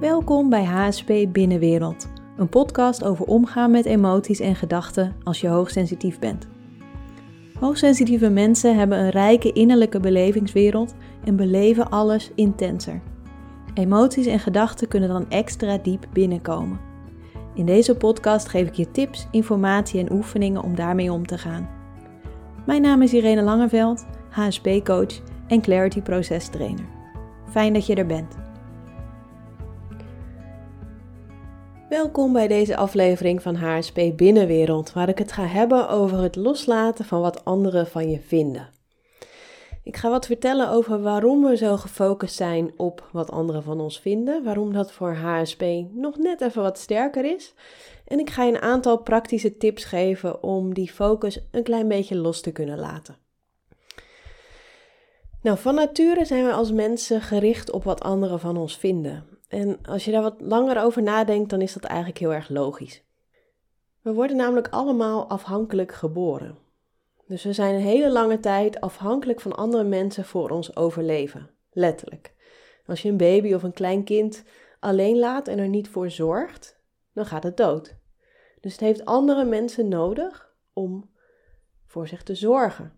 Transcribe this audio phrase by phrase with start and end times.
[0.00, 6.18] Welkom bij HSP Binnenwereld, een podcast over omgaan met emoties en gedachten als je hoogsensitief
[6.18, 6.48] bent.
[7.58, 10.94] Hoogsensitieve mensen hebben een rijke innerlijke belevingswereld
[11.24, 13.00] en beleven alles intenser.
[13.74, 16.80] Emoties en gedachten kunnen dan extra diep binnenkomen.
[17.54, 21.68] In deze podcast geef ik je tips, informatie en oefeningen om daarmee om te gaan.
[22.66, 26.86] Mijn naam is Irene Langeveld, HSP-coach en Clarity Proces Trainer.
[27.50, 28.48] Fijn dat je er bent.
[32.00, 37.04] Welkom bij deze aflevering van HSP Binnenwereld, waar ik het ga hebben over het loslaten
[37.04, 38.68] van wat anderen van je vinden.
[39.84, 44.00] Ik ga wat vertellen over waarom we zo gefocust zijn op wat anderen van ons
[44.00, 47.54] vinden, waarom dat voor HSP nog net even wat sterker is.
[48.06, 52.16] En ik ga je een aantal praktische tips geven om die focus een klein beetje
[52.16, 53.16] los te kunnen laten.
[55.42, 59.38] Nou, van nature zijn we als mensen gericht op wat anderen van ons vinden.
[59.50, 63.02] En als je daar wat langer over nadenkt, dan is dat eigenlijk heel erg logisch.
[64.00, 66.58] We worden namelijk allemaal afhankelijk geboren.
[67.26, 71.50] Dus we zijn een hele lange tijd afhankelijk van andere mensen voor ons overleven.
[71.72, 72.34] Letterlijk.
[72.86, 74.44] Als je een baby of een klein kind
[74.80, 76.80] alleen laat en er niet voor zorgt,
[77.12, 77.96] dan gaat het dood.
[78.60, 81.10] Dus het heeft andere mensen nodig om
[81.86, 82.92] voor zich te zorgen.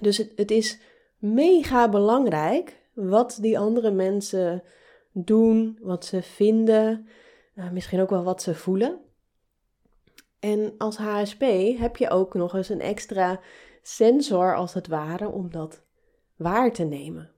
[0.00, 0.78] Dus het, het is
[1.18, 4.62] mega belangrijk wat die andere mensen
[5.12, 7.08] doen, wat ze vinden,
[7.54, 9.00] uh, misschien ook wel wat ze voelen.
[10.38, 11.40] En als HSP
[11.78, 13.40] heb je ook nog eens een extra
[13.82, 15.82] sensor, als het ware, om dat
[16.36, 17.30] waar te nemen.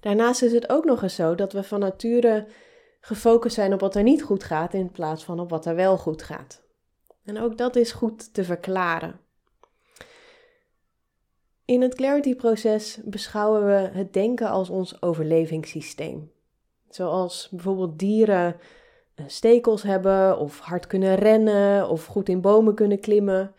[0.00, 2.46] Daarnaast is het ook nog eens zo dat we van nature
[3.00, 5.98] gefocust zijn op wat er niet goed gaat in plaats van op wat er wel
[5.98, 6.62] goed gaat.
[7.24, 9.20] En ook dat is goed te verklaren.
[11.70, 16.32] In het clarity-proces beschouwen we het denken als ons overlevingssysteem.
[16.88, 18.56] Zoals bijvoorbeeld dieren
[19.14, 23.54] eh, stekels hebben, of hard kunnen rennen, of goed in bomen kunnen klimmen,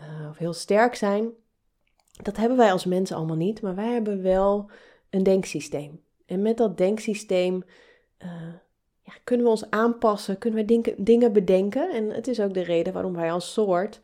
[0.00, 1.30] uh, of heel sterk zijn.
[2.22, 4.70] Dat hebben wij als mensen allemaal niet, maar wij hebben wel
[5.10, 6.02] een denksysteem.
[6.26, 7.64] En met dat denksysteem
[8.18, 8.30] uh,
[9.02, 11.90] ja, kunnen we ons aanpassen, kunnen we dingen bedenken.
[11.92, 14.00] En het is ook de reden waarom wij als soort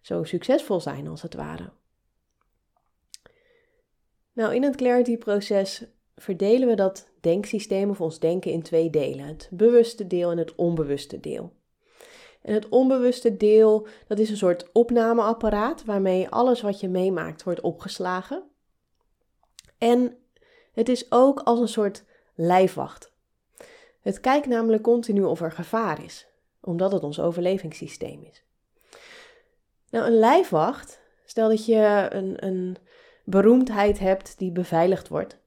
[0.00, 1.70] zo succesvol zijn, als het ware.
[4.40, 5.84] Nou, in het clarity-proces
[6.16, 10.54] verdelen we dat denksysteem of ons denken in twee delen: het bewuste deel en het
[10.54, 11.52] onbewuste deel.
[12.42, 17.60] En het onbewuste deel, dat is een soort opnameapparaat waarmee alles wat je meemaakt wordt
[17.60, 18.42] opgeslagen.
[19.78, 20.16] En
[20.72, 23.12] het is ook als een soort lijfwacht.
[24.00, 26.26] Het kijkt namelijk continu of er gevaar is,
[26.60, 28.44] omdat het ons overlevingssysteem is.
[29.90, 32.76] Nou, een lijfwacht, stel dat je een, een
[33.30, 35.38] beroemdheid hebt die beveiligd wordt.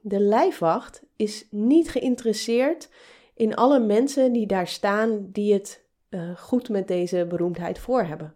[0.00, 2.88] De lijfwacht is niet geïnteresseerd
[3.34, 8.34] in alle mensen die daar staan die het uh, goed met deze beroemdheid voor hebben.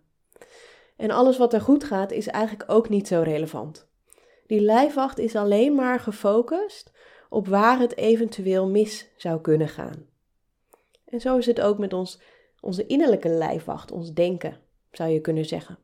[0.96, 3.88] En alles wat er goed gaat is eigenlijk ook niet zo relevant.
[4.46, 6.92] Die lijfwacht is alleen maar gefocust
[7.28, 10.06] op waar het eventueel mis zou kunnen gaan.
[11.04, 12.20] En zo is het ook met ons,
[12.60, 14.60] onze innerlijke lijfwacht, ons denken,
[14.90, 15.78] zou je kunnen zeggen.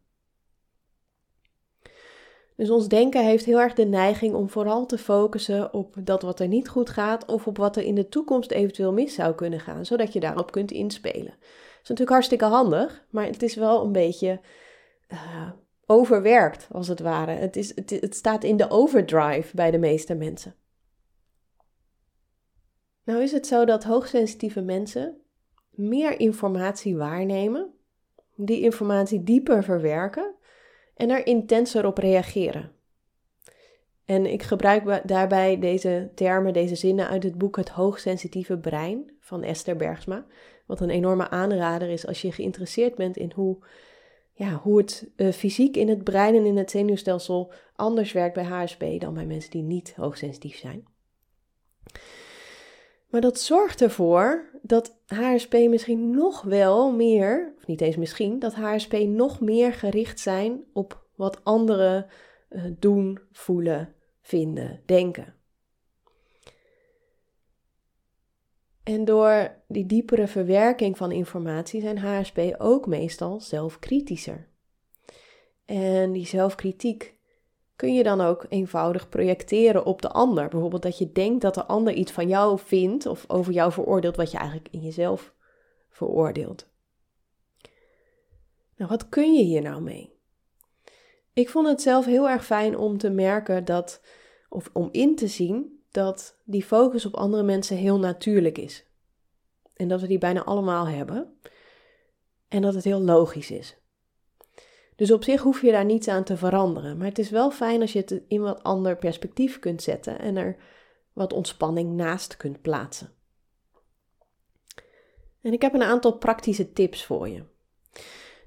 [2.61, 6.41] Dus ons denken heeft heel erg de neiging om vooral te focussen op dat wat
[6.41, 9.61] er niet goed gaat of op wat er in de toekomst eventueel mis zou kunnen
[9.61, 11.25] gaan, zodat je daarop kunt inspelen.
[11.25, 14.41] Dat is natuurlijk hartstikke handig, maar het is wel een beetje
[15.09, 15.51] uh,
[15.87, 17.31] overwerkt, als het ware.
[17.31, 20.55] Het, is, het, het staat in de overdrive bij de meeste mensen.
[23.05, 25.21] Nou is het zo dat hoogsensitieve mensen
[25.71, 27.75] meer informatie waarnemen,
[28.35, 30.35] die informatie dieper verwerken
[31.01, 32.73] en er intenser op reageren.
[34.05, 39.43] En ik gebruik daarbij deze termen, deze zinnen uit het boek Het Hoogsensitieve Brein van
[39.43, 40.27] Esther Bergsma.
[40.67, 43.59] Wat een enorme aanrader is als je geïnteresseerd bent in hoe,
[44.33, 48.45] ja, hoe het uh, fysiek in het brein en in het zenuwstelsel anders werkt bij
[48.45, 50.85] HSP dan bij mensen die niet hoogsensitief zijn.
[53.11, 58.55] Maar dat zorgt ervoor dat HSP misschien nog wel meer, of niet eens misschien, dat
[58.55, 62.07] HSP nog meer gericht zijn op wat anderen
[62.51, 65.35] uh, doen, voelen, vinden, denken.
[68.83, 74.49] En door die diepere verwerking van informatie zijn HSP ook meestal zelfkritischer.
[75.65, 77.19] En die zelfkritiek
[77.81, 80.49] kun je dan ook eenvoudig projecteren op de ander.
[80.49, 84.17] Bijvoorbeeld dat je denkt dat de ander iets van jou vindt of over jou veroordeelt
[84.17, 85.35] wat je eigenlijk in jezelf
[85.89, 86.69] veroordeelt.
[88.77, 90.15] Nou, wat kun je hier nou mee?
[91.33, 94.01] Ik vond het zelf heel erg fijn om te merken dat,
[94.49, 98.87] of om in te zien, dat die focus op andere mensen heel natuurlijk is.
[99.75, 101.39] En dat we die bijna allemaal hebben.
[102.49, 103.80] En dat het heel logisch is.
[105.01, 106.97] Dus op zich hoef je daar niets aan te veranderen.
[106.97, 110.37] Maar het is wel fijn als je het in wat ander perspectief kunt zetten en
[110.37, 110.57] er
[111.13, 113.11] wat ontspanning naast kunt plaatsen.
[115.41, 117.43] En ik heb een aantal praktische tips voor je.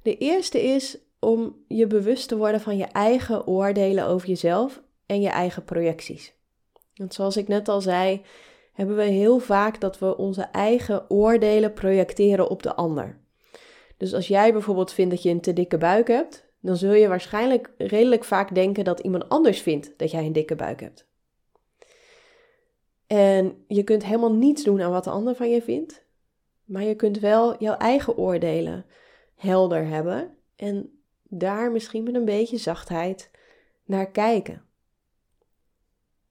[0.02, 5.22] De eerste is om je bewust te worden van je eigen oordelen over jezelf en
[5.22, 6.34] je eigen projecties.
[6.96, 8.22] Want zoals ik net al zei,
[8.74, 13.22] hebben we heel vaak dat we onze eigen oordelen projecteren op de ander.
[13.98, 17.08] Dus als jij bijvoorbeeld vindt dat je een te dikke buik hebt, dan zul je
[17.08, 21.08] waarschijnlijk redelijk vaak denken dat iemand anders vindt dat jij een dikke buik hebt.
[23.08, 26.06] En je kunt helemaal niets doen aan wat de ander van je vindt,
[26.64, 28.86] maar je kunt wel jouw eigen oordelen
[29.36, 33.32] helder hebben en daar misschien met een beetje zachtheid
[33.86, 34.62] naar kijken.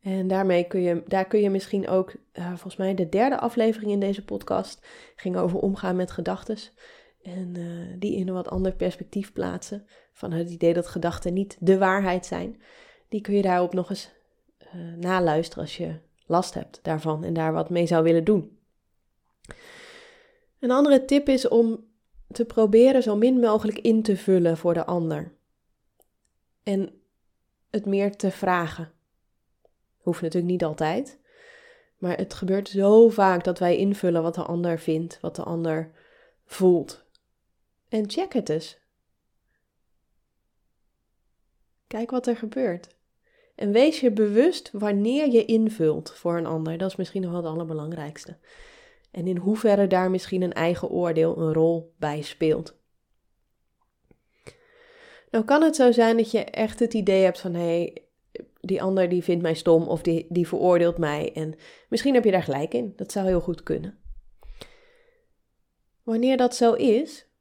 [0.00, 3.90] En daarmee kun je, daar kun je misschien ook, uh, volgens mij de derde aflevering
[3.90, 4.87] in deze podcast
[5.17, 6.56] ging over omgaan met gedachten.
[7.23, 9.87] En uh, die in een wat ander perspectief plaatsen.
[10.13, 12.63] Van het idee dat gedachten niet de waarheid zijn.
[13.09, 14.11] Die kun je daarop nog eens
[14.75, 15.95] uh, naluisteren als je
[16.27, 18.59] last hebt daarvan en daar wat mee zou willen doen.
[20.59, 21.85] Een andere tip is om
[22.31, 25.33] te proberen zo min mogelijk in te vullen voor de ander.
[26.63, 27.03] En
[27.71, 28.93] het meer te vragen.
[29.97, 31.21] Hoeft natuurlijk niet altijd.
[31.99, 35.91] Maar het gebeurt zo vaak dat wij invullen wat de ander vindt, wat de ander
[36.45, 37.05] voelt.
[37.93, 38.79] En check het eens.
[41.87, 42.97] Kijk wat er gebeurt.
[43.55, 46.79] En wees je bewust wanneer je invult voor een ander.
[46.79, 48.39] Dat is misschien nog wel het allerbelangrijkste.
[49.11, 52.77] En in hoeverre daar misschien een eigen oordeel een rol bij speelt.
[55.31, 58.06] Nou kan het zo zijn dat je echt het idee hebt van hé, hey,
[58.61, 61.33] die ander die vindt mij stom of die, die veroordeelt mij.
[61.33, 61.55] En
[61.89, 62.93] misschien heb je daar gelijk in.
[62.97, 63.99] Dat zou heel goed kunnen.
[66.03, 67.31] Wanneer dat zo is,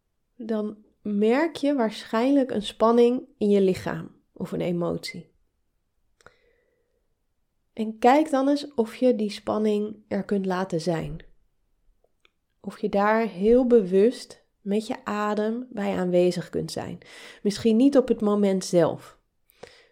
[0.46, 5.30] dan merk je waarschijnlijk een spanning in je lichaam of een emotie.
[7.74, 11.26] En kijk dan eens of je die spanning er kunt laten zijn.
[12.60, 16.98] Of je daar heel bewust met je adem bij aanwezig kunt zijn.
[17.44, 19.18] Misschien niet op het moment zelf.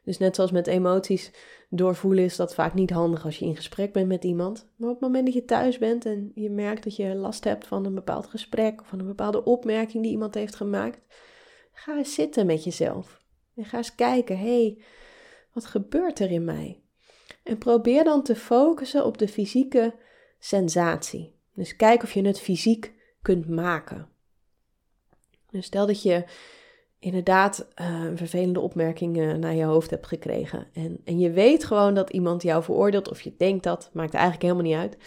[0.03, 1.31] Dus net zoals met emoties
[1.69, 4.69] doorvoelen is dat vaak niet handig als je in gesprek bent met iemand.
[4.75, 7.67] Maar op het moment dat je thuis bent en je merkt dat je last hebt
[7.67, 10.99] van een bepaald gesprek of van een bepaalde opmerking die iemand heeft gemaakt,
[11.73, 13.23] ga eens zitten met jezelf.
[13.55, 14.83] En ga eens kijken, hé, hey,
[15.53, 16.83] wat gebeurt er in mij?
[17.43, 19.95] En probeer dan te focussen op de fysieke
[20.39, 21.35] sensatie.
[21.53, 24.09] Dus kijk of je het fysiek kunt maken.
[25.51, 26.23] Dus stel dat je
[26.99, 30.67] inderdaad een vervelende opmerking uh, naar je hoofd hebt gekregen.
[30.73, 34.43] En, en je weet gewoon dat iemand jou veroordeelt of je denkt dat, maakt eigenlijk
[34.43, 34.97] helemaal niet uit.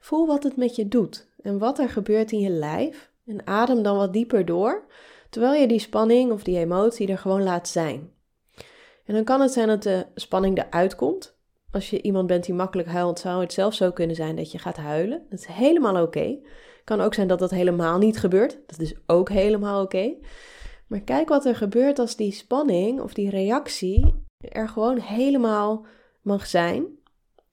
[0.00, 3.10] Voel wat het met je doet en wat er gebeurt in je lijf.
[3.26, 4.84] En adem dan wat dieper door,
[5.30, 8.12] terwijl je die spanning of die emotie er gewoon laat zijn.
[9.04, 11.38] En dan kan het zijn dat de spanning eruit komt.
[11.70, 14.58] Als je iemand bent die makkelijk huilt, zou het zelfs zo kunnen zijn dat je
[14.58, 15.26] gaat huilen.
[15.30, 16.38] Dat is helemaal oké.
[16.84, 18.58] Kan ook zijn dat dat helemaal niet gebeurt.
[18.66, 20.14] Dat is ook helemaal oké.
[20.90, 25.86] Maar kijk wat er gebeurt als die spanning of die reactie er gewoon helemaal
[26.22, 26.86] mag zijn.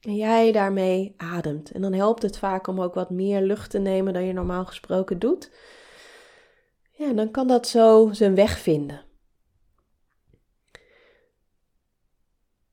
[0.00, 1.70] En jij daarmee ademt.
[1.70, 4.66] En dan helpt het vaak om ook wat meer lucht te nemen dan je normaal
[4.66, 5.50] gesproken doet.
[6.90, 9.04] Ja, dan kan dat zo zijn weg vinden.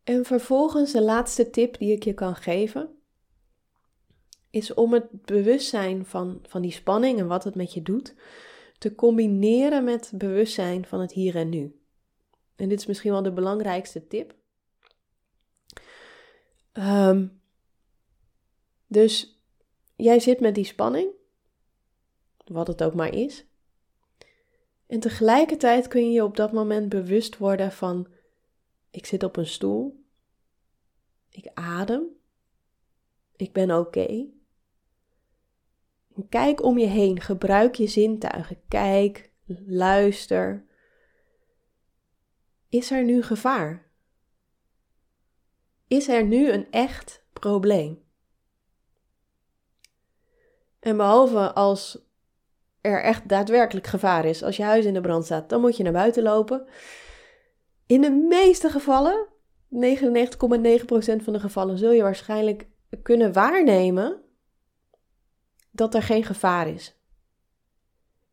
[0.04, 2.89] En vervolgens de laatste tip die ik je kan geven,
[4.50, 8.16] is om het bewustzijn van, van die spanning en wat het met je doet,
[8.86, 11.80] te combineren met bewustzijn van het hier en nu.
[12.56, 14.36] En dit is misschien wel de belangrijkste tip.
[16.72, 17.27] Ehm,
[18.88, 19.42] dus
[19.96, 21.10] jij zit met die spanning,
[22.46, 23.46] wat het ook maar is.
[24.88, 28.08] En tegelijkertijd kun je je op dat moment bewust worden van:
[28.92, 30.04] ik zit op een stoel,
[31.30, 32.04] ik adem,
[33.36, 34.25] ik ben oké.
[36.29, 38.57] Kijk om je heen, gebruik je zintuigen.
[38.67, 39.31] Kijk,
[39.67, 40.65] luister.
[42.69, 43.86] Is er nu gevaar?
[45.88, 48.03] Is er nu een echt probleem?
[50.79, 52.05] En behalve als
[52.81, 55.84] er echt daadwerkelijk gevaar is, als je huis in de brand staat, dan moet je
[55.84, 56.67] naar buiten lopen.
[57.86, 59.27] In de meeste gevallen,
[59.69, 62.67] 99,9% van de gevallen, zul je waarschijnlijk
[63.03, 64.25] kunnen waarnemen
[65.75, 66.96] dat er geen gevaar is.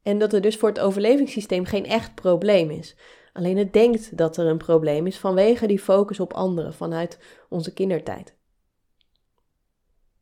[0.03, 2.97] En dat er dus voor het overlevingssysteem geen echt probleem is.
[3.33, 7.19] Alleen het denkt dat er een probleem is vanwege die focus op anderen vanuit
[7.49, 8.35] onze kindertijd.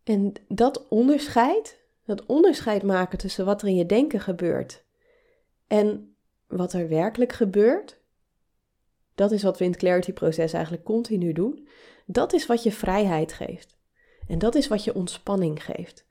[0.04, 4.84] En dat onderscheid, dat onderscheid maken tussen wat er in je denken gebeurt
[5.66, 6.14] en
[6.46, 7.98] wat er werkelijk gebeurt,
[9.14, 11.68] dat is wat we in het clarity proces eigenlijk continu doen.
[12.06, 13.78] Dat is wat je vrijheid geeft.
[14.28, 16.04] En dat is wat je ontspanning geeft.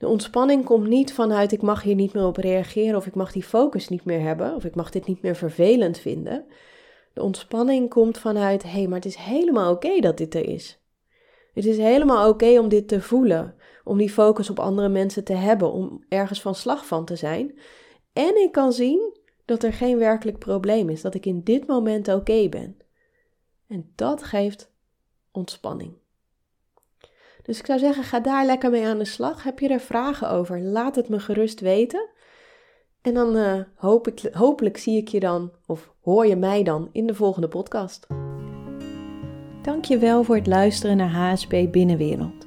[0.00, 3.32] De ontspanning komt niet vanuit ik mag hier niet meer op reageren of ik mag
[3.32, 6.44] die focus niet meer hebben of ik mag dit niet meer vervelend vinden.
[7.12, 10.80] De ontspanning komt vanuit hé, hey, maar het is helemaal oké dat dit er is.
[11.54, 13.54] Het is helemaal oké om dit te voelen,
[13.84, 17.58] om die focus op andere mensen te hebben, om ergens van slag van te zijn.
[18.12, 22.08] En ik kan zien dat er geen werkelijk probleem is, dat ik in dit moment
[22.08, 22.76] oké ben.
[23.68, 24.72] En dat geeft
[25.30, 25.99] ontspanning.
[27.42, 29.42] Dus ik zou zeggen, ga daar lekker mee aan de slag.
[29.42, 30.60] Heb je er vragen over?
[30.60, 32.08] Laat het me gerust weten.
[33.02, 36.88] En dan uh, hoop ik, hopelijk zie ik je dan, of hoor je mij dan
[36.92, 38.06] in de volgende podcast.
[39.62, 42.46] Dankjewel voor het luisteren naar HSP Binnenwereld.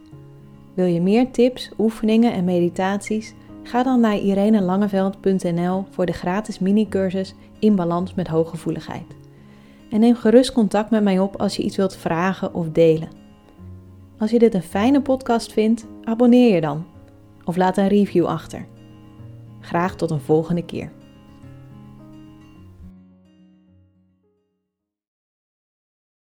[0.75, 3.33] Wil je meer tips, oefeningen en meditaties?
[3.63, 9.15] Ga dan naar irenelangeveld.nl voor de gratis mini-cursus In Balans met Hooggevoeligheid.
[9.89, 13.22] En neem gerust contact met mij op als je iets wilt vragen of delen.
[14.23, 16.85] Als je dit een fijne podcast vindt, abonneer je dan.
[17.43, 18.65] Of laat een review achter.
[19.59, 20.91] Graag tot een volgende keer.